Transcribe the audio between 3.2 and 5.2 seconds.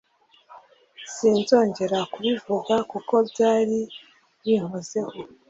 byari binkozeho.